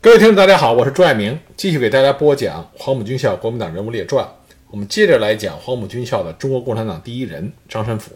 [0.00, 4.24] 各位听众，大家好，我是朱爱明，继续给大家播讲黄埔军校国民党人物列传。
[4.70, 8.12] 我们接着来讲黄埔军校的中国共产党第一人张申府。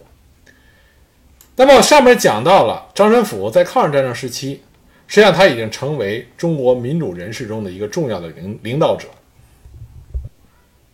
[1.57, 4.63] 那么我上面讲到了张申府在抗日战争时期，
[5.09, 9.09] 实际上他已经成为中国民主人士中的一个重要的领领导者。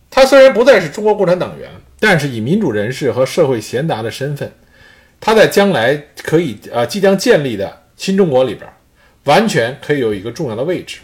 [0.09, 1.69] 他虽然不再是中国共产党员，
[1.99, 4.51] 但是以民主人士和社会贤达的身份，
[5.19, 8.67] 他在将来可以呃即将建立的新中国里边。
[9.29, 10.97] 完全可以有一个重要的位置。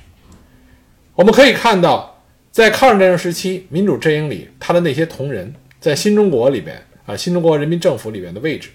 [1.13, 8.69] 我们可以看到，在抗日战争时期，民主阵营里他的那些同仁，在新中国里边啊，新中国人民政府里边的位置，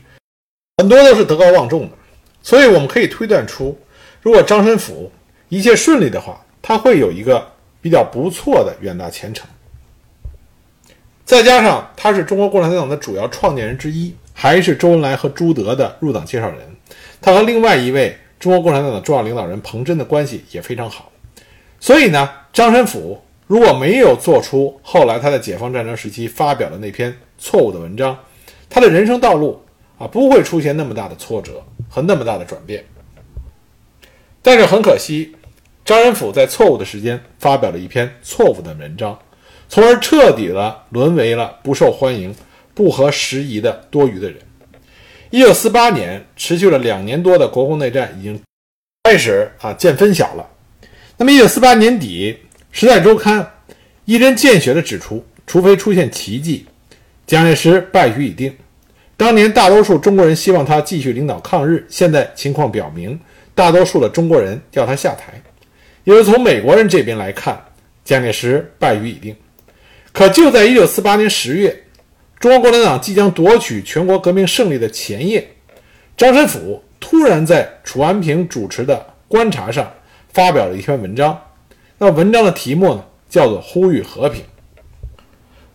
[0.79, 1.97] 很多都是德高望重的。
[2.41, 3.77] 所以我们可以推断出，
[4.23, 5.11] 如果张申府
[5.49, 7.45] 一切顺利的话，他会有一个
[7.83, 9.49] 比较不错的远大前程。
[11.25, 16.61] 再加上他是中国共产党的主要创建人之一，还是周恩来和朱德的入党介绍人，
[17.21, 18.17] 他和另外一位。
[18.41, 21.13] 中国共产党的重要领导人彭真的关系也非常好，
[21.79, 28.19] 所以呢，张申府如果没有做出后来他在解放战争时期发表的那篇错误的文章，
[28.71, 29.63] 他的人生道路
[29.99, 32.83] 啊不会出现那么大的挫折和那么大的转变。
[34.41, 35.37] 但是很可惜，
[35.85, 39.19] 张申府在错误的时间发表了一篇错误的文章，
[39.69, 42.35] 从而彻底的沦为了不受欢迎、
[42.73, 44.41] 不合时宜的多余的人。
[45.31, 48.41] 一九四八年，持续了两年多的国共内战已经
[49.05, 50.45] 开始啊见分晓了。
[51.17, 52.37] 那么，一九四八年底，
[52.73, 53.41] 《时代周刊》
[54.07, 56.67] 一针见血地指出，除非出现奇迹，
[57.29, 58.53] 蒋介石败局已定。
[59.17, 63.17] 当年大多数中国人希望他继续领导抗日，现在情况表明，
[63.55, 65.41] 大多数的中国人要他下台。
[66.03, 67.67] 因为从美国人这边来看，
[68.05, 69.37] 蒋介石败局已定。
[70.11, 71.85] 可就在一九四八年十月。
[72.41, 75.47] 中国共产党即将夺取全国革命胜利的前夜，
[76.17, 78.97] 张申府突然在楚安平主持的
[79.29, 79.93] 《观察》上
[80.33, 81.39] 发表了一篇文章。
[81.99, 84.41] 那文章的题目呢，叫做《呼吁和平》。《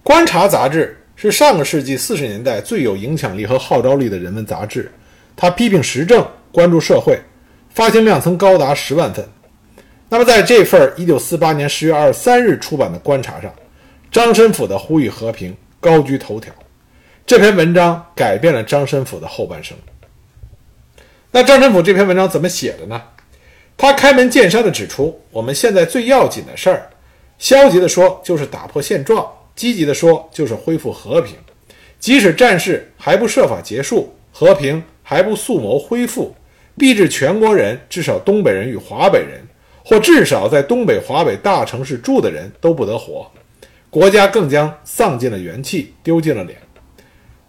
[0.02, 4.92] 观察》杂志是上个世纪四十年代最有影响力和号召力的人文杂志。
[5.36, 7.22] 它批评时政，关注社会，
[7.70, 9.24] 发行量曾高达十万份。
[10.10, 13.54] 那么，在这份一九四八年十月二十三日出版的《观察》上，
[14.12, 15.56] 张申府的呼吁和平。
[15.82, 16.52] 高居头条，
[17.28, 19.76] 这篇文章改变了张申府的后半生。
[21.32, 23.02] 那张申府这篇文章怎么写的呢？
[23.76, 26.88] 他开门见山地指出，我们现在最要紧的事儿，
[27.40, 31.36] 消极的说就是打破现状，积极的说就是恢复和平。
[32.00, 36.36] 即使战事还不设法结束，和平还不速谋恢复，
[36.78, 39.42] 必致全国人，至少东北人与华北人，
[39.84, 43.32] 或至少在东北、华北大城市住的人都不得活。
[43.90, 46.56] 国家更将丧尽了元气，丢尽了脸。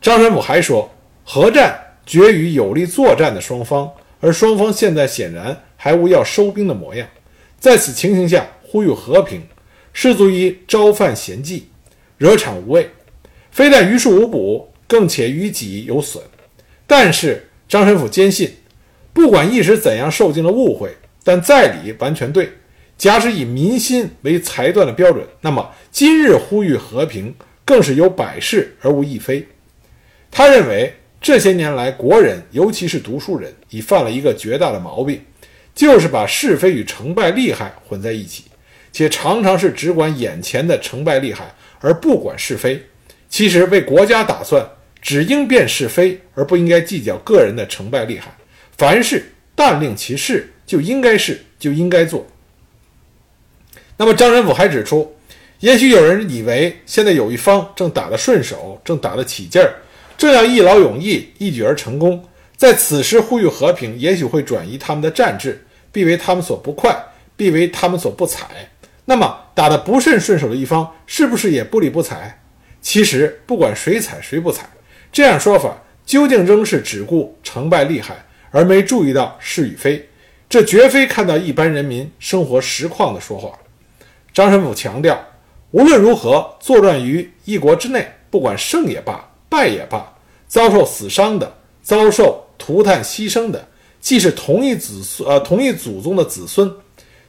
[0.07, 0.89] 张神甫还说，
[1.25, 3.91] 和战决于有力作战的双方，
[4.21, 7.09] 而双方现在显然还无要收兵的模样。
[7.59, 9.43] 在此情形下，呼吁和平，
[9.93, 11.67] 是足以招犯嫌忌，
[12.19, 12.89] 惹场无畏，
[13.51, 16.23] 非但于事无补，更且于己有损。
[16.87, 18.49] 但是张神甫坚信，
[19.13, 22.49] 不管一时怎样受尽了误会，但在理完全对。
[22.97, 27.35] 假使以民心为裁断的标准，那么今日呼吁和平，
[27.65, 29.45] 更是有百事而无一非。
[30.37, 35.19] 他认为这些年来，国人尤其是读书人，已犯了一个绝大的毛病，
[35.75, 38.45] 就是把是非与成败利害混在一起，
[38.93, 42.85] 且常常是只管眼前的成败利害，而不管是非。
[43.31, 44.63] 其实为国家打算，
[45.01, 48.31] 只应辨是非，而不应该计较个人的成败利害。
[48.77, 52.27] 凡事但令其事，就应该是，就应该做。
[53.97, 55.17] 那么张申府还指出，
[55.61, 59.75] 也许有人以为现在有一方正打得顺手，正打得起劲儿，
[60.17, 62.25] 这样一劳永逸、一举而成功，
[62.57, 66.97] 在此时呼吁和平，也许会转移他们的战志，必为他们所不快，
[67.37, 68.47] 必为他们所不采。
[69.05, 72.41] 那么打得不甚顺手的一方，是不是也不理不睬？
[72.81, 74.69] 其实不管谁采谁不采，
[75.13, 78.17] 这样说法究竟仍是只顾成败利害，
[78.51, 80.09] 而没注意到是与非。
[80.49, 83.51] 这绝非看到一般人民生活实况的说话。
[84.33, 85.21] 张申府强调，
[85.73, 90.15] 无论如何作战于一国之内，不管胜也罢，败也罢，
[90.47, 93.69] 遭受死伤的，遭受涂炭牺牲的，
[94.01, 96.73] 既是同一子孙，呃，同一祖宗的子孙，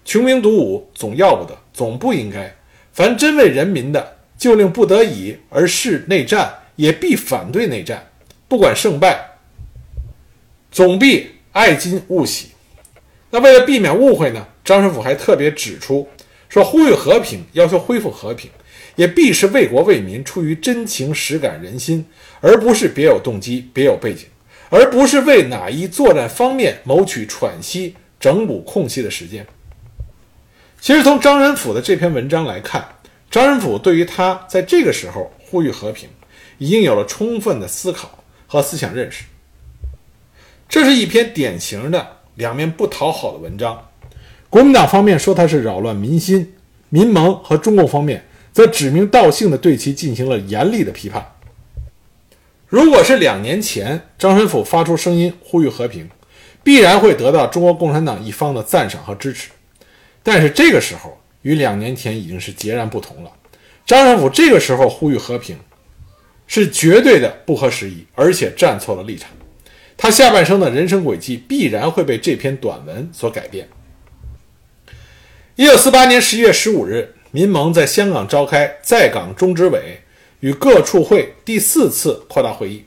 [0.06, 2.56] 穷兵黩武总要不得，总不应该。
[2.94, 8.08] 凡真为人民的，就令不得已而是内战，也必反对内战。
[8.48, 9.38] 不管胜败，
[10.72, 12.52] 总必爱今勿喜。
[13.30, 14.48] 那为了避免误会呢？
[14.64, 16.08] 张申府还特别指出。
[16.50, 18.50] 说呼吁和平，要求恢复和平，
[18.98, 22.06] 也必是为国为民，出于真情实感人心，
[22.42, 24.26] 而不是别有动机、别有背景，
[24.70, 29.48] 而不是为哪一作战方面谋取喘息、整补空隙的时间。
[30.82, 32.88] 其实从张仁甫的这篇文章来看，
[33.30, 36.10] 张仁甫对于他在这个时候呼吁和平，
[36.58, 39.24] 已经有了充分的思考和思想认识。
[40.68, 43.90] 这是一篇典型的两面不讨好的文章。
[44.50, 46.56] 国民党方面说他是扰乱民心，
[46.90, 48.27] 民盟和中共方面
[48.58, 51.36] 则指名道姓地对其进行了严厉的批判。
[52.68, 56.10] 如果是两年前张申府发出声音呼吁和平，
[56.64, 59.52] 必然会得到中国共产党一方的赞赏和支持。
[60.24, 63.32] 但是这个时候与两年前已经是截然不同了。
[63.86, 65.56] 张申府这个时候呼吁和平，
[66.48, 69.30] 是绝对的不合时宜，而且站错了立场。
[69.96, 73.70] 他下半生的人生轨迹必然会被这篇短文所改变。
[75.56, 80.02] 一九四八年十一月十五日，民盟在香港召开在港中执委
[80.40, 82.84] 与各处会第四次扩大会议，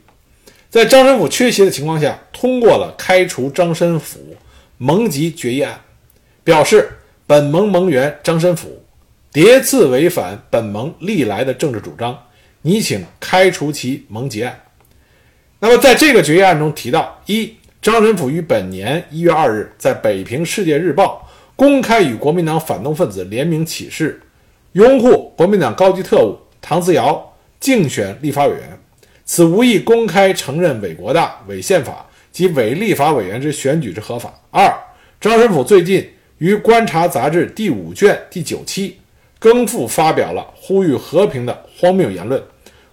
[0.69, 4.35] 在张申府缺席的情况下，通过了开除张申府
[4.77, 5.79] 盟籍决议案，
[6.43, 6.89] 表示
[7.25, 8.83] 本盟盟员张申府
[9.31, 12.21] 迭次违反本盟历来的政治主张，
[12.63, 14.63] 拟请开除其盟籍案。
[15.59, 21.25] 那么，在这个决议案中提到：一，张申府于本年一月二日在北平《世界日报》
[21.55, 24.19] 公开与国民党反动分子联名起事，
[24.73, 28.79] 拥护国民党高级特务唐自尧竞选立法委员，
[29.25, 34.33] 此无意公开承认伪国大、伪宪法及伪立法委员之选举之合法。
[34.49, 34.73] 二，
[35.19, 38.97] 张申府最近于《观察》杂志第五卷第九期
[39.39, 42.41] 更复发表了呼吁和平的荒谬言论，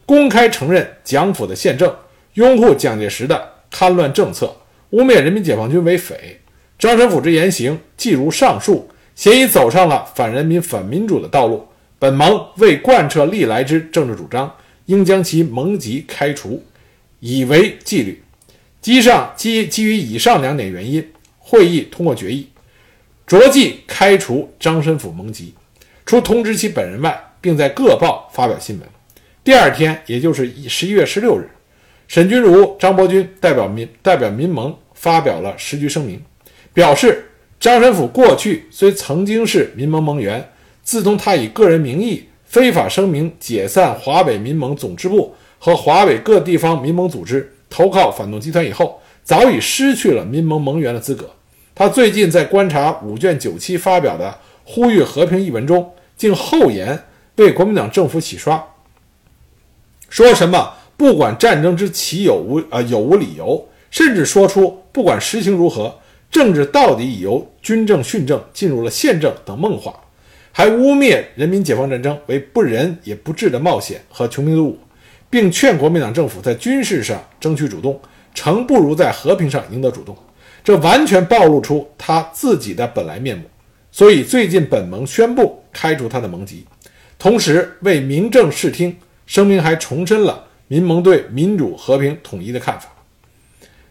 [0.04, 1.94] 公开承认蒋府的宪政。
[2.34, 4.54] 拥护蒋介石的戡乱政策，
[4.90, 6.38] 污蔑人民解放军为匪。
[6.78, 8.88] 张申府之言行，既如上述，
[9.18, 11.66] 显已走上了反人民、反民主的道路。
[11.98, 14.54] 本盟为贯彻历来之政治主张，
[14.86, 16.62] 应将其盟籍开除，
[17.18, 18.22] 以为纪律。
[18.80, 21.04] 基上基基于以上两点原因，
[21.36, 22.48] 会议通过决议，
[23.26, 25.52] 着即开除张申府盟籍，
[26.06, 28.88] 除通知其本人外，并在各报发表新闻。
[29.42, 31.50] 第二天，也就是十一月十六日。
[32.06, 36.22] 沈钧儒、张伯钧代表民代表民盟发表了时局声明，
[36.72, 37.27] 表示
[37.60, 40.50] 张申府过去虽曾经是民盟盟员，
[40.82, 51.28] 自从他以个人名义非法声明解散华北民盟总支部和华北各地方民盟组织，投靠反动集团以后，早已失去了民盟盟员的资格。
[51.74, 57.04] 他最近在观察五卷九期发表的呼吁和平一文中，竟厚颜
[57.36, 58.64] 为国民党政府洗刷，
[60.08, 60.74] 说什么？
[60.96, 65.96] 不管战争之起有无啊有无理由，甚至说出不管实情如何，
[66.30, 69.98] 政治到底已由军政训政进入了宪政等梦话，
[70.52, 74.78] 还污蔑人民解放战争为不仁也不智的冒险和穷兵黩武，
[75.30, 78.00] 并劝国民党政府在军事上争取主动，
[78.34, 80.16] 诚不如在和平上赢得主动。
[80.62, 83.44] 这完全暴露出他自己的本来面目。
[83.90, 86.66] 所以最近本盟宣布开除他的盟籍，
[87.18, 88.94] 同时为明正视听，
[89.26, 90.44] 声明还重申了。
[90.70, 92.90] 民盟对民主和平统一的看法。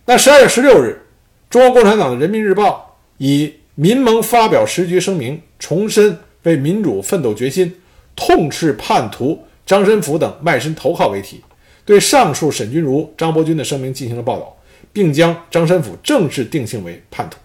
[0.05, 1.01] 那十二月十六日，
[1.49, 7.73] 中国共产党的《人民日报》以“民盟发表时局声明，重申为民主奋斗决心，
[8.17, 11.41] 痛斥叛徒张申府等卖身投靠”为题，
[11.85, 14.57] 对上述沈钧儒、张伯钧的声明进行了报道，
[14.91, 17.38] 并将张申府正式定性为叛徒。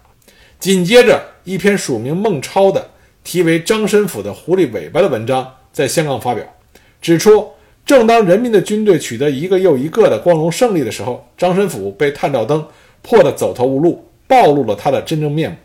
[0.59, 2.89] 紧接着，一篇署名孟超的
[3.23, 6.45] 题为《张申府的狐狸尾巴》的文章在香港发表，
[7.01, 7.47] 指出。
[7.85, 12.65] 正当人民的军队取得一个又一个的光荣胜利的时候，张申府被探照灯
[13.03, 15.57] 破得走投无路，暴露了他的真正面目。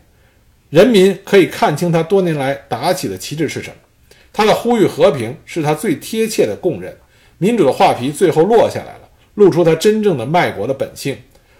[0.69, 3.75] 人民可以看清他多年来打起的旗帜是什么。
[4.31, 6.95] 他的呼吁和平是他最贴切的供认。
[7.39, 11.17] 民主的画皮最后落下来了，露出他真正的卖国的本性。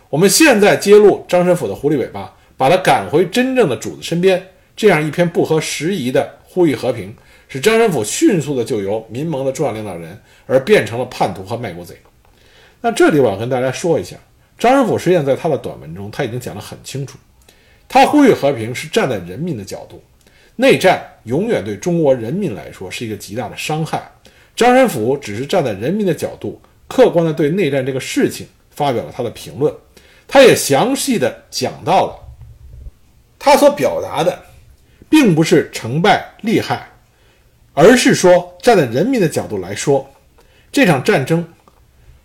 [0.10, 4.46] 我们现在揭露张申府的狐狸尾巴，把他赶回真正的主子身边。
[4.76, 7.16] 这样一篇不合时宜的呼吁和平。
[7.48, 11.96] 使张申府迅速的就由民盟的重要领导人，而变成了叛徒和卖国贼。
[12.82, 14.16] 那这里我要跟大家说一下，
[14.60, 17.18] 张申府实际上在他的短文中，他已经讲得很清楚，
[17.88, 20.04] 他呼吁和平是站在人民的角度，
[20.58, 24.12] 内战永远对中国人民来说是一个极大的伤害。
[24.56, 29.74] 张申府只是站在人民的角度，客观的对内战这个事情发表了他的评论，
[30.28, 32.20] 他也详细的讲到了
[33.40, 34.38] 他所表达的，
[35.10, 36.86] 并不是成败利害。
[37.74, 40.10] 而是说，站在人民的角度来说，
[40.70, 41.48] 这场战争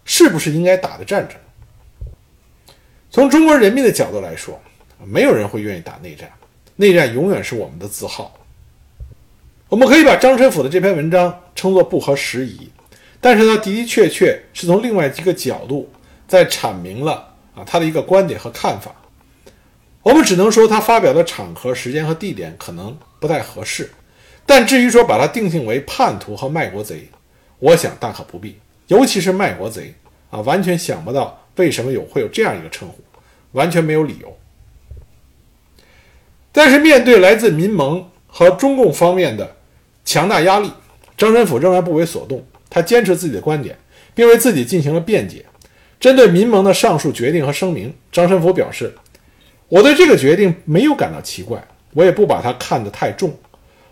[0.04, 1.38] 是不是应该打的战争？
[3.14, 4.60] 从中国人民的角度来说，
[5.04, 6.28] 没有人会愿意打内战，
[6.74, 8.34] 内战永远是我们的自豪。
[9.68, 12.68] 我们可以把张申府的这篇文章称作不合时宜，
[13.20, 15.88] 但是呢，的的确确是从另外一个角度
[16.26, 18.92] 在阐明了啊他的一个观点和看法。
[20.02, 23.88] 我们只能说他发表的场合、时间和地点可能不太合适。
[24.44, 27.08] 但至于说把他定性为叛徒和卖国贼，
[27.60, 28.58] 我想大可不必。
[28.88, 29.94] 尤其是卖国贼
[30.30, 33.02] 啊，完全想不到为什么有会有这样一个称呼，
[33.52, 34.36] 完全没有理由。
[36.52, 39.56] 但是面对来自民盟和中共方面的
[40.04, 40.70] 强大压力，
[41.16, 42.44] 张申府仍然不为所动。
[42.70, 43.76] 他坚持自己的观点，
[44.14, 45.44] 并为自己进行了辩解。
[46.00, 48.92] 针对民盟的上述决定和声明，张申府表示
[49.68, 53.32] ：“我对这个决定没有感到奇怪，我也不把它看得太重。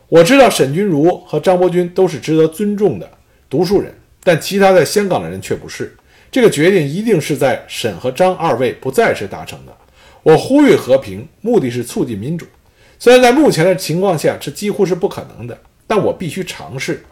[0.09, 3.09] 我知道沈钧儒和张伯钧都是值得尊重的
[3.49, 5.97] 读书人，但其他在香港的人却不是。
[6.33, 9.77] 这个决定一定是在沈和张二位不在时达成的。
[10.23, 12.47] 我呼吁和平，目的是促进民主。
[12.99, 17.05] 虽然在目前的情况下，这几乎是不可能的，但我必须尝试。”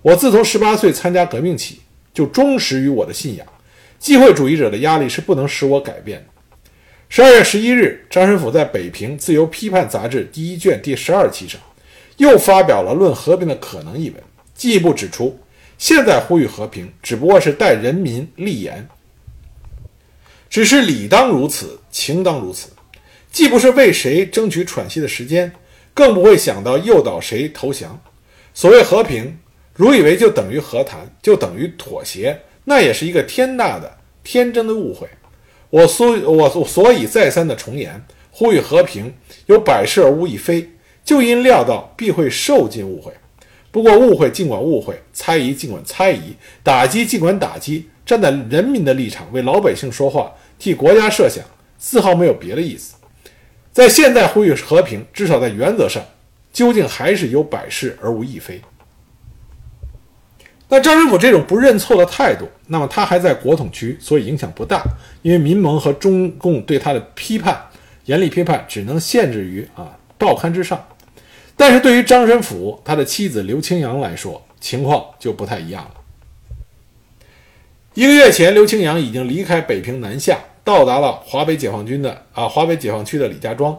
[0.00, 1.80] 我自从十八岁参加革命起，
[2.14, 3.44] 就忠实于我的信仰。
[3.98, 6.26] 机会主义者的压力是不能使我改变的。
[7.08, 11.60] 十二月十一日，张申府在《北平自由批判》杂志第一卷第十二期上，
[12.18, 14.22] 又发表了《论和平的可能》一文，
[14.54, 15.36] 进一步指出，
[15.78, 18.86] 现在呼吁和平只不过是代人民立言，
[20.50, 22.68] 只是理当如此，情当如此，
[23.32, 25.50] 既不是为谁争取喘息的时间，
[25.94, 27.98] 更不会想到诱导谁投降。
[28.52, 29.38] 所谓和平。
[29.74, 35.08] 如以为就等于和谈，就等于妥协，那也是一个天大的天真的误会。
[35.70, 39.14] 我所我所以再三的重言，呼吁和平，
[39.46, 40.68] 有百事而无一非，
[41.04, 43.12] 就因料到必会受尽误会。
[43.70, 51.44] 不过误会尽管误会，猜疑尽管猜疑，打击尽管打击，站在人民的立场为老百姓说话，替国家设想，
[51.78, 52.94] 丝毫没有别的意思。
[53.70, 56.02] 在现在呼吁和平，至少在原则上，
[56.52, 58.60] 究竟还是有百事而无一非。
[60.70, 64.82] 那张申府这种不认错的态度，那么他还在国统区，所以影响不大，
[65.22, 67.58] 因为民盟和中共对他的批判，
[68.06, 70.82] 严厉批判，只能限制于啊报刊之上。
[71.58, 75.90] 但是对于张申府他的妻子刘清扬来说，情况就不太一样了。
[77.94, 83.76] 一个月前，刘清扬已经离开北平南下，到达了华北解放军的啊华北解放区的李家庄。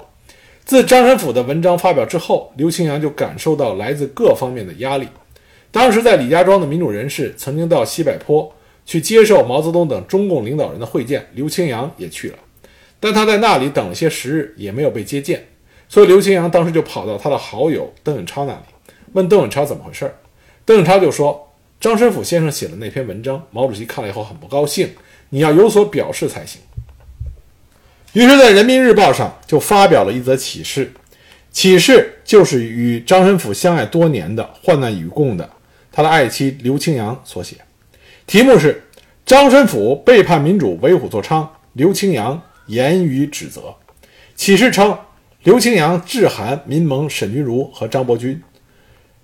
[0.65, 5.07] 自张申府的文章发表之后，刘清扬就感受到来自各方面的压力。
[5.71, 8.53] 当时在李家庄的民主人士曾经到西柏坡
[8.85, 12.37] 去接受毛泽东等中共领导人的会见，刘清扬也去了，
[12.99, 15.47] 但他在那里等了些时日，也没有被接见，
[15.89, 20.15] 所以刘清扬当时就跑到他的好友邓颖超那里，问邓颖超怎么回事
[20.63, 24.87] 邓颖超就说：“张申府先生写的那篇文章，毛主席看了以后很不高兴，
[25.29, 26.61] 你要有所表示才行。”
[28.13, 30.91] 于是，在人民日报上就发表了一则启事，
[31.51, 35.49] 启事就是与张申府相爱多年的患难与共的。
[35.91, 37.55] 他的爱妻刘清扬所写，
[38.27, 38.83] 题目是
[39.25, 41.47] “张申府背叛民主，为虎作伥”。
[41.73, 43.75] 刘清扬言语指责。
[44.35, 44.97] 启事称，
[45.43, 48.41] 刘清扬致函民盟沈钧儒和张伯钧，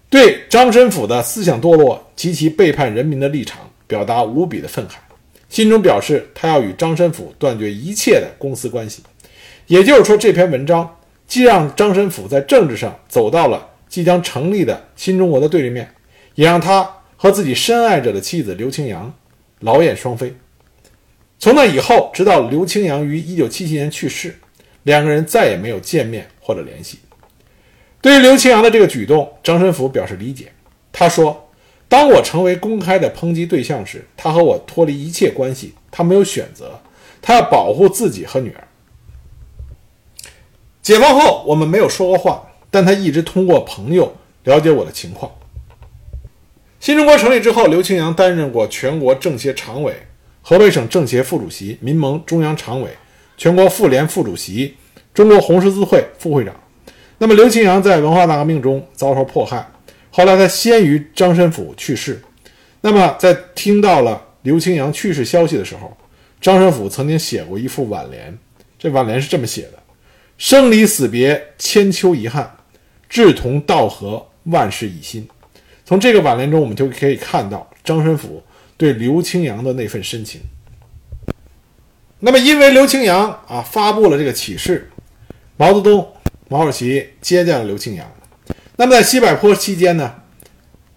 [0.09, 4.93] 对张申府的思想堕落及其背叛人民的立场表达无比的愤慨，
[5.49, 9.03] 心中表示他要与张申府断绝一切的公私关系。
[9.67, 15.89] 也就是说，这篇文章既让张申府在政治上走到了即将成立的新中国的对立面。
[16.35, 19.13] 也让他和自己深爱着的妻子刘清扬
[19.61, 20.35] 劳燕双飞。
[21.39, 24.37] 从那以后，直到刘清扬于1977年去世，
[24.85, 26.99] 两个人再也没有见面或者联系。
[28.01, 30.51] 对于刘清扬的这个举动，张申府表示理解。
[30.91, 31.49] 他说
[31.89, 36.79] ：“当我成为公开的抨击对象时，他和我脱离一切关系，他没有选择，
[37.19, 38.67] 他要保护自己和女儿。
[40.83, 45.31] 解放后，我们没有说过话，但他一直通过朋友了解我的情况。”
[46.79, 49.95] 新中国成立之后，刘清扬担任过全国政协常委、
[50.43, 52.91] 河北省政协副主席、民盟中央常委、
[53.37, 54.75] 全国妇联副主席、
[55.13, 56.55] 中国红十字会副会长。
[57.17, 59.65] 那么，刘清扬在文化大革命中遭受迫害，
[60.11, 62.21] 后来他先于张申府去世。
[62.81, 65.95] 那么，在听到了刘清扬去世消息的时候，
[66.41, 68.37] 张申府曾经写过一副挽联，
[68.77, 69.79] 这挽联是这么写的
[70.37, 72.45] ：“生离死别，千秋遗憾；
[73.09, 75.27] 志同道合，万事一心。”
[75.85, 78.43] 从这个挽联中，我们就可以看到张申府
[78.75, 80.41] 对刘清扬的那份深情。
[82.25, 84.89] 那么，因为刘清扬啊发布了这个启事，
[85.57, 86.07] 毛泽东、
[86.47, 88.03] 毛主席接见了刘清扬。
[88.77, 90.11] 那么，在西柏坡期间呢，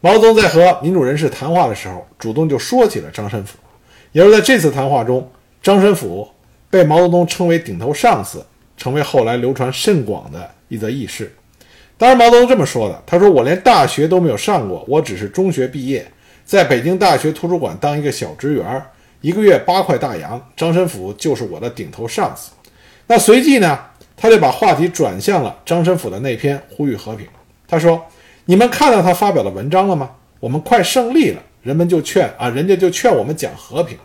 [0.00, 3.58] 毛泽东在和民主人士谈话的时候，主动就说起了张申府。
[4.12, 5.30] 也是在这次谈话中，
[5.62, 6.26] 张申府
[6.70, 8.42] 被毛泽东称为顶头上司，
[8.78, 11.30] 成为后来流传甚广的一则轶事。
[11.98, 13.02] 当然，毛泽东这么说的。
[13.04, 16.10] 他说：“我连大学都没有上过，我只是中学毕业，
[16.46, 18.82] 在北京大学图书馆当一个小职员，
[19.20, 20.40] 一个月八块大洋。
[20.56, 22.52] 张申府就是我的顶头上司。”
[23.06, 23.78] 那随即呢，
[24.16, 27.26] 他就把话题转向了张申府的那篇呼吁和平。
[27.66, 28.04] 他说
[28.46, 30.10] ：“你们看到他发表的文章了吗？
[30.40, 33.98] 我们快胜利了，人们就劝啊，人家就劝我们讲和平，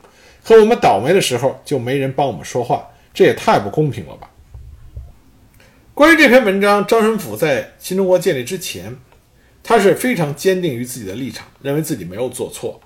[0.43, 4.29] 可我们倒霉的时候就没人帮我们说话，这也太不公平了吧！
[5.93, 8.96] 关于这篇文章，张申府在新中国建立之前，
[9.62, 12.82] 他是非常坚定于自己的立场，认为自己没有做错。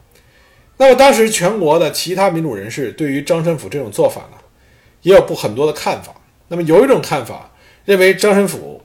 [0.77, 4.37] 那么当时全国的其他民主人士对于张申府这种做法呢，
[5.01, 6.13] 也有不很多的看法。
[6.47, 7.51] 那么有一种看法
[7.83, 8.81] 认为张申府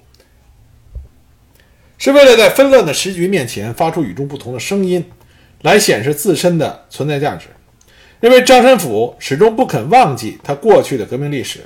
[1.99, 5.05] 是为了在纷乱的时局面前发出与众不同的声音，
[5.61, 7.47] 来显示自身的存在价值。
[8.19, 11.61] 认为张申府始终不肯忘记他过去的革命历史，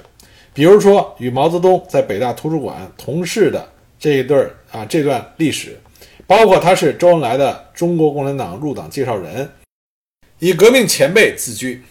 [0.53, 3.67] 比如说与毛泽东在北大图书馆同事的
[3.99, 5.79] 这一对儿啊这段历史，
[6.27, 9.49] 包括他是周恩来的中国共产党入党介绍人。
[10.39, 11.83] 以革命前辈自居，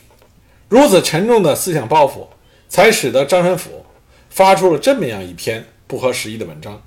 [0.69, 2.29] 如此沉重的思想抱负，
[2.69, 3.85] 才使得张申府
[4.29, 6.81] 发出了这么样一篇不合时宜的文章。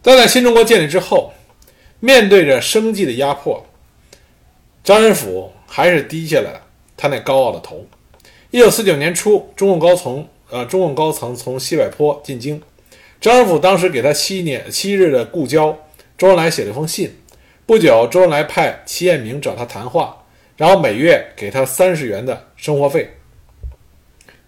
[0.00, 1.34] 但在新中国建立之后，
[2.00, 3.66] 面对着生计的压迫，
[4.82, 6.62] 张申府还是低下了
[6.96, 7.86] 他那高傲的头。
[8.50, 12.60] 一九四九年初，中共高层呃中共高层从西柏坡进京，
[13.20, 15.78] 张申府当时给他七年七日的故交
[16.16, 17.18] 周恩来写了一封信。
[17.66, 20.21] 不久，周恩来派齐彦明找他谈话。
[20.62, 23.16] 然后每月给他三十元的生活费，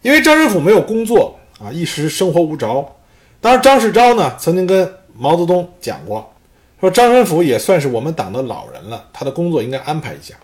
[0.01, 2.95] 因为张申府没有工作啊，一时生活无着。
[3.41, 6.33] 当时张世钊呢曾经跟毛泽东讲过，
[6.79, 10.37] 说张申府也算是我们党的老人了，他的工作应该安排一下。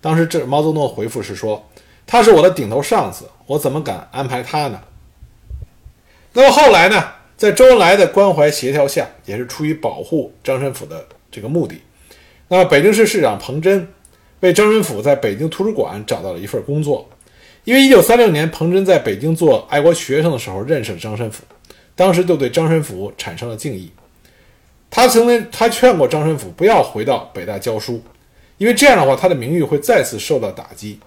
[0.00, 1.68] 当时这毛泽东的回复是说，
[2.06, 4.80] 他是我的顶头上司，我怎么敢安排他呢？
[6.32, 7.04] 那么后来呢，
[7.36, 11.82] 在周恩来的关怀协调下，也是出于保护张申府的这个目的，
[12.48, 13.86] 那么北京市市长彭真。
[14.40, 17.08] 为张申府在北京图书馆找到了一份工作，
[17.64, 21.44] 因为1936年彭真在北京做爱国学生的时候认识了张申府，
[21.94, 23.90] 当时就对张申府产生了敬意。
[24.90, 28.02] 他曾经他劝过张申府不要回到北大教书，
[28.58, 30.98] 因为这样的话他的名誉会再次受到打击。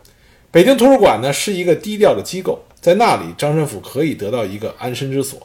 [0.51, 5.41] 北京图书馆呢是一个低调的机构，在那里张申府可以得到一个安身之所，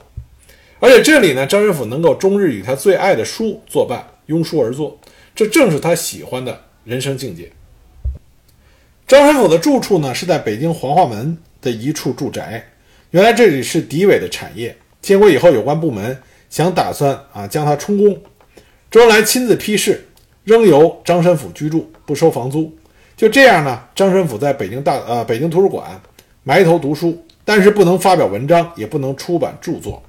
[0.78, 4.96] 而且这里呢张申府能够终日与他最爱的书作伴，拥书而坐，
[5.34, 7.50] 这正是他喜欢的人生境界。
[9.08, 12.62] 张申府的住处呢是在北京黄化门的一处住宅。
[13.10, 16.14] 原来这里是敌伪的产业，建国以后有关部门
[16.50, 18.20] 想打算啊将它充公。
[18.90, 20.06] 周恩来亲自批示，
[20.44, 22.70] 仍由张申府居住，不收房租。
[23.16, 25.98] 就这样呢，张申府在北京大呃北京图书馆
[26.44, 30.02] 埋头读书，但是不能发表文章，也不能出版著作。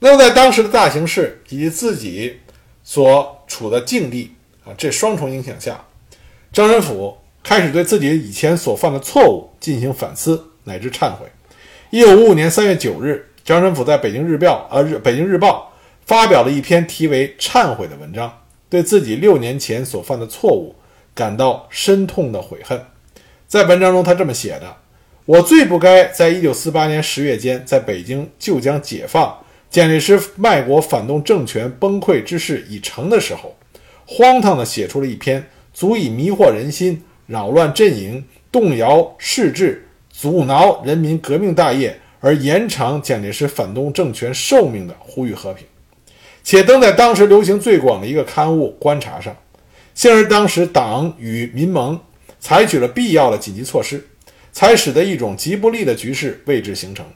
[0.00, 2.40] 那么在当时的大形势以及自己
[2.82, 4.32] 所处的境地
[4.64, 5.84] 啊这双重影响下，
[6.52, 7.16] 张申府。
[7.44, 11.26] 开始对自己以前所犯的错误进行反思乃至忏悔。
[11.90, 15.70] 一九五五年三月九日，张申府在北京日报呃日北京日报
[16.06, 18.32] 发表了一篇题为《忏悔》的文章，
[18.70, 20.74] 对自己六年前所犯的错误
[21.14, 22.80] 感到深痛的悔恨。
[23.46, 24.76] 在文章中，他这么写的
[25.26, 29.38] ：“我最不该在一九四八年十月间，在北京就将解放、
[29.70, 33.54] 蒋介石卖国反动政权崩溃之势已成的时候，
[34.06, 45.66] 荒唐地写出了一篇足以迷惑人心。”扰乱阵营、动摇士志、阻挠人民革命大业，而延长蒋介石反动政权寿命的呼吁和平，
[46.42, 49.34] 且登在当时流行最广的一个刊物《观察》上。
[49.94, 51.98] 幸而当时党与民盟
[52.40, 54.04] 采取了必要的紧急措施，
[54.52, 57.06] 才使得一种极不利的局势为之形成。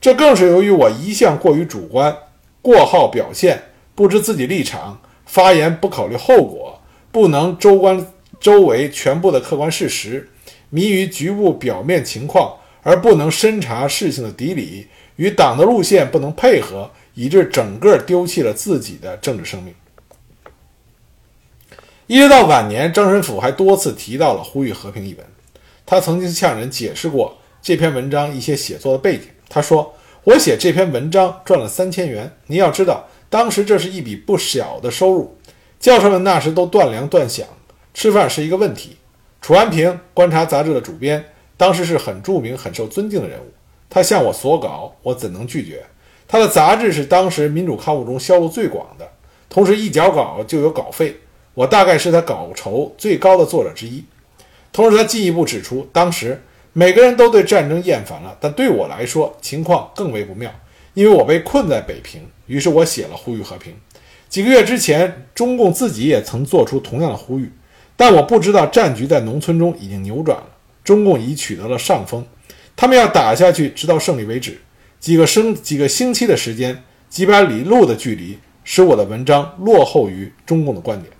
[0.00, 2.14] 这更是由于我一向过于主观，
[2.60, 3.62] 过好表现，
[3.94, 8.06] 不知自己立场，发言不考虑后果，不能周观。
[8.42, 10.28] 周围全部的客观事实，
[10.68, 19.72] 迷于局部表面情况，而不能深察事情的底里，与党的路线不能配合，以致整个丢弃了自己的政治生命。
[22.08, 25.24] 一直到晚年，张申府还多次提到了呼吁和平一文。
[25.86, 29.28] 他曾经向人解释过这篇文章一些写作的背景。
[29.48, 32.28] 他说：“我写这篇文章赚了三千元。
[32.48, 35.36] 你要知道，当时这是一笔不小的收入。
[35.78, 37.44] 教授们那时都断粮断饷。”
[37.94, 38.96] 吃饭是一个问题。
[39.40, 41.24] 楚安平，《观察》杂志的主编，
[41.56, 43.52] 当时是很著名、很受尊敬的人物。
[43.90, 45.84] 他向我索稿，我怎能拒绝？
[46.26, 49.06] 他的杂志是当时民主刊物中销路最广的，
[49.48, 51.16] 同时一交稿就有稿费。
[51.54, 54.02] 我大概是他稿酬最高的作者之一。
[54.72, 56.40] 同时，他进一步指出，当时
[56.72, 60.50] 每个人都对战争厌烦了，但对我来说情况更为不妙，
[60.94, 62.22] 因为我被困在北平。
[62.46, 63.74] 于是我写了呼吁和平。
[64.30, 67.52] 几个月之前，中共自己也曾做出同样的呼吁。
[68.02, 70.46] 但我不知道战局在农村中已经扭转了，
[70.82, 72.26] 中共已取得了上风，
[72.74, 74.60] 他们要打下去，直到胜利为止。
[74.98, 81.12] 几个生几个星期的时间，几百里路的距离，使我的文章落后于中共的观点。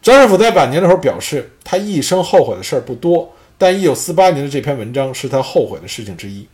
[0.00, 6.46] 张申府在晚年的时候表示，他一生后悔的事儿不多，但1948年的这篇文章是他后悔的事情之一。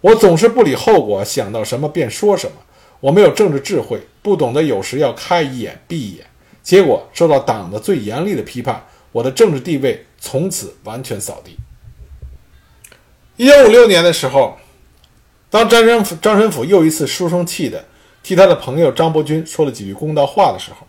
[0.00, 2.56] 我总是不理后果，想到什么便说什么。
[3.00, 6.24] 我没有政治智慧，不懂得有时要开一眼闭一眼，
[6.64, 11.56] 结果受到党的最严厉的批判，我的政治地位从此完全扫地。
[13.36, 14.56] 1956年的时候，
[15.50, 17.84] 当张申府张申府又一次书生气的
[18.22, 20.86] 替他的朋友张伯钧说了几句公道话的时候，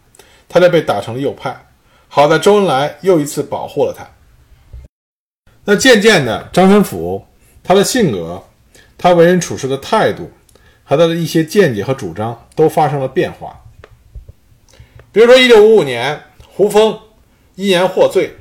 [0.47, 1.67] 他就被打成了右派。
[2.07, 4.07] 好在周恩来又一次保护了他。
[5.65, 7.25] 那渐渐的，张申府
[7.61, 8.41] 他的性格、
[8.97, 10.31] 他为人处事的态度
[10.85, 13.64] 和他的一些见解和主张都发生了变化。
[15.15, 16.99] 比如说，一九五五年，胡风
[17.55, 18.35] 因言获罪，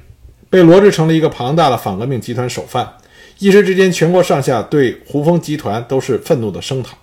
[0.50, 2.94] 被罗织成了一个庞大的反革命集团首犯。
[3.38, 6.98] 一时之间，全国上下对胡风集团都是愤怒的声讨。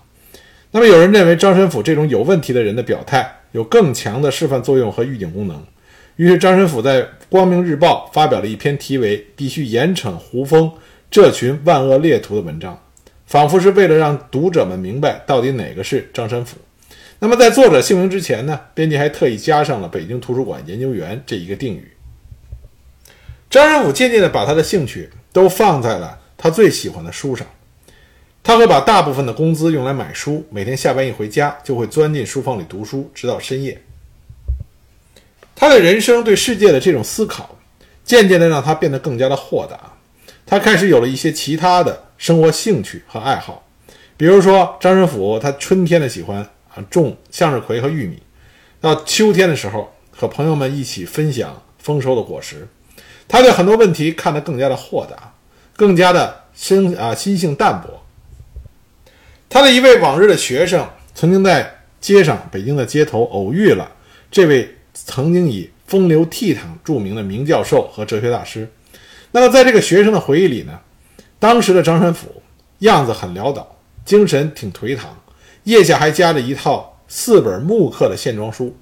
[0.72, 5.64] 那么，有人认为张申府这种有问题的人的表态有更强的示范作用和预警功能。
[6.16, 10.70] 于是，张申府在《光明日报》发表了一篇题为“必须严惩胡风
[11.10, 12.78] 这群万恶劣徒”的文章，
[13.24, 16.58] 仿佛是为了让读者们明白到底哪个是张申府。
[17.24, 21.92] 那么，在作者姓名之前呢，编辑还特意加上了“北京图书馆研究员”这一个定语。
[23.48, 27.46] 张仁甫渐渐地把他的兴趣都放在了他最喜欢的书上，
[28.42, 33.80] 他会把大部分的工资用来买书，每天下班一回家就会钻进书房里读书，直到深夜。
[35.54, 37.56] 他的人生对世界的这种思考，
[38.02, 39.92] 渐渐地让他变得更加的豁达。
[40.44, 43.64] 他开始有了一些其他的生活兴趣和爱好，
[44.16, 48.22] 比如说张仁甫，他春天的喜欢啊种向日葵和玉米，
[48.80, 52.66] 到秋天的时候和朋友们一起分享丰收的果实。
[53.28, 55.32] 他对很多问题看得更加的豁达，
[55.76, 58.02] 更加的心啊心性淡泊。
[59.48, 63.90] 他的一位往日的学生曾经在街上，北京的街头偶遇了
[64.30, 64.76] 这位。
[64.94, 68.70] 曾经以风流倜傥著名的名教授和哲学大师，
[69.30, 70.78] 那么在这个学生的回忆里呢，
[71.38, 72.42] 当时的张申府
[72.80, 75.16] 样子很潦倒，精神挺颓唐，
[75.64, 78.76] 腋下还夹着一套四本木刻的线装书。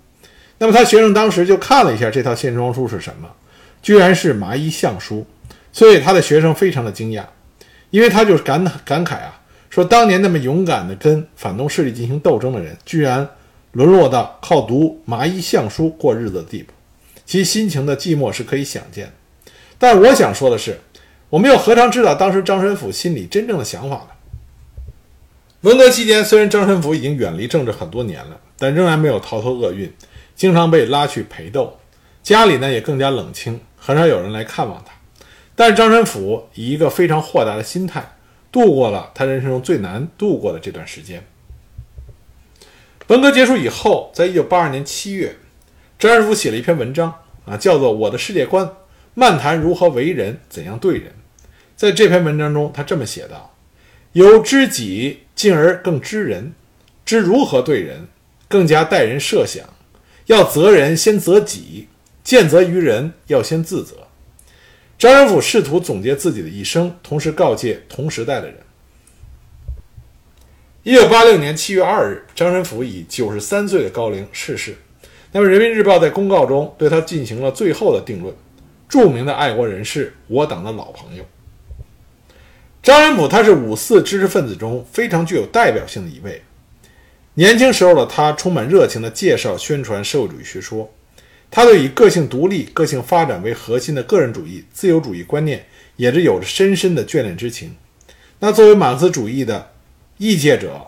[0.59, 3.29] 那么他学生当时就看了一下这套线装书是什么，
[3.83, 5.27] 居然是麻衣相书，
[5.73, 7.25] 所以他的学生非常的惊讶，
[7.91, 13.29] 因为他就是感感慨啊，说当年那么勇敢的跟反动势力进行斗争的人，居然。
[13.73, 16.73] 沦落到靠读麻衣相书过日子的地步，
[17.25, 19.13] 其心情的寂寞是可以想见。
[19.79, 20.77] 但我想说的是，
[21.29, 24.10] 我们又何尝知道当时张申府心里真正的想法呢？
[25.63, 29.93] 文革期间，虽然张申府已经远离政治很多年了，但仍然没有逃脱厄运，
[30.35, 31.79] 经常被拉去陪斗，
[32.23, 34.93] 家里呢也更加冷清，很少有人来看望他。
[35.55, 38.17] 但是张申府以一个非常豁达的心态，
[38.51, 41.23] 度过了他人生中最难度过的这段时间。
[43.09, 45.37] 文革结束以后，在一九八二年七月，
[45.99, 47.13] 张申府写了一篇文章
[47.45, 48.65] 啊，叫做《我的世界观》，
[49.13, 51.13] 漫谈如何为人，怎样对人。
[51.77, 53.55] 在这篇文章中，他这么写道
[54.13, 56.53] ：“由知己，进而更知人，
[57.05, 58.09] 知如何对人，
[58.49, 59.65] 更加待人设想。
[60.27, 61.87] 要责人，先责己；
[62.25, 64.09] 见责于人，要先自责。”
[64.99, 68.57] 张仁甫试图总结自己的一生，同时告诫同时代的人。
[70.83, 74.75] 一九八六年七月二日，张仁甫以九十三岁的高龄逝世。
[75.33, 78.35] 那么，《人民日报》在公告中对他进行了最后的定论。
[78.89, 81.25] 著名的爱国人士，我党的老朋友
[82.83, 86.43] 张申府，他是五四知识分子中非常具有代表性的一位。
[87.35, 90.91] 年轻时候的他，充满热情地介绍、宣传社会主义学说。
[91.51, 95.67] 他对以个性独立、个性发展为核心的个人主义、自由主义观念，
[95.97, 97.75] 也是有着深深的眷恋之情。
[98.39, 99.73] 那作为马克思主义的，
[100.17, 100.87] 异界者、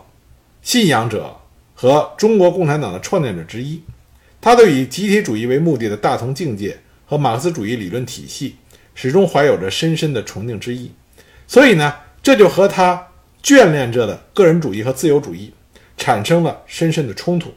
[0.61, 1.35] 信仰者
[1.75, 3.83] 和中国共产党的创建者之一，
[4.41, 8.55] 他对以集体主义为目的的大同境界和马克思主义理论体系
[8.95, 10.91] 始终怀有着深深的崇敬之意。
[11.47, 13.07] 所以呢，这就和他
[13.43, 15.53] 眷恋着的个人主义和自由主义
[15.97, 17.53] 产生了深深的冲突。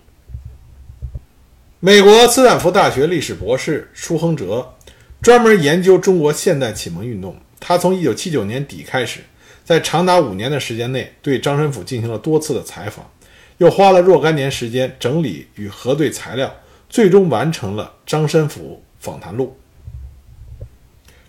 [1.80, 4.74] 美国斯坦福大学历史博士舒亨哲
[5.22, 9.20] 专门研究中国现代启蒙运动，他从1979年底开始。
[9.64, 13.04] 在长达五年的时间内，对张申府进行了多次的采访，
[13.58, 16.54] 又花了若干年时间整理与核对材料，
[16.88, 19.56] 最终完成了《张申府访谈录》。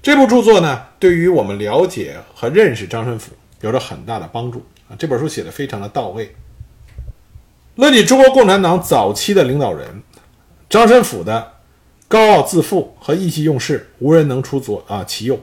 [0.07, 4.95] 这部著作呢，对于我们了解和认识张申府有着很大的帮助啊！
[4.97, 6.33] 这本书写的非常的到位。
[7.75, 10.01] 论起中国共产党早期的领导人，
[10.69, 11.55] 张申府的
[12.07, 15.37] 高傲自负和意气用事，无人能出左啊其右。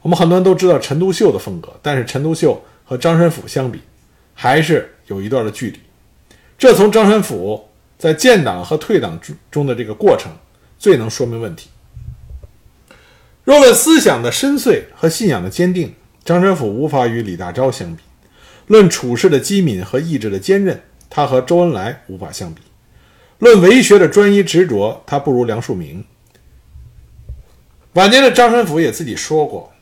[0.00, 3.82] 我们很多人都知道陈独秀的风格，但是陈独秀和张申府相比，
[4.32, 5.78] 还是有一段的距离。
[6.56, 7.68] 这从张申府
[7.98, 10.32] 在建党和退党之中的这个过程
[10.78, 11.68] 最能说明问题。
[13.48, 18.02] 若论思想的深邃和信仰的坚定，张申府无法与李大钊相比；
[18.66, 22.60] 论处事的机敏和意志的坚韧，他和周恩来无法相比；
[23.38, 26.04] 论为学的专一执着，他不如梁漱溟。
[27.94, 29.72] 晚年的张申府也自己说过，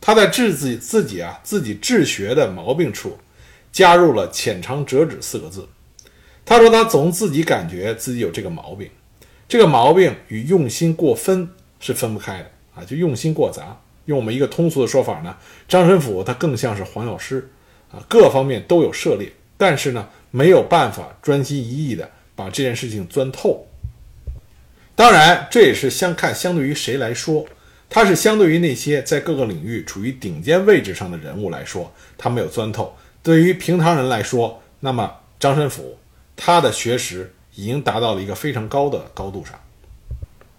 [0.00, 3.18] 他在治自己自己啊自己治学的毛病处，
[3.72, 5.68] 加入了“浅尝辄止”四个字。
[6.44, 8.88] 他说他总自己感觉自己有这个毛病，
[9.48, 12.52] 这个毛病与用心过分是分不开的。
[12.76, 13.80] 啊，就用心过杂。
[14.04, 15.36] 用我们一个通俗的说法呢，
[15.66, 17.50] 张申府他更像是黄药师，
[17.90, 23.66] 啊，各方面都有涉猎，但是呢，没有办法专心一意的把这件事情钻透。
[24.94, 27.44] 当然，这也是相看相对于谁来说，
[27.90, 32.96] 他是相对于那些在各个领域处于顶尖位置上的人物来说，他没有钻透。
[33.24, 35.98] 对于平常人来说，那么张申府
[36.36, 39.58] 他的学识已经达到了一个非常高的高度上。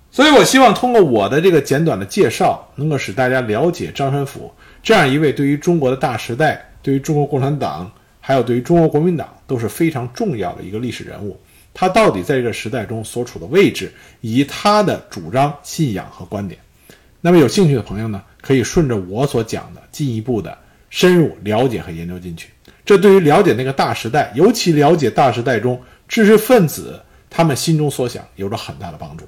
[0.09, 11.39] 所以，我希望通过我的这个简短的介绍，能够使大家了解张申府这样一位对于中国的大时代、对于中国共产党，还有对于中国国民党都是非常重要的一个历史人物。
[11.73, 16.59] 他到底在这个时代中所处的位置，以及他的主张、信仰和观点。
[17.21, 20.57] 那么，有兴趣的朋友呢，可以顺着我所讲的，进一步的
[20.89, 22.49] 深入了解和研究进去。
[22.83, 29.25] 这对于了解那个大时代，尤其了解大时代中知识分子他们心中所想，有着很大的帮助。